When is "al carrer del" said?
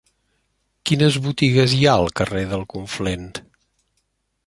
2.05-2.67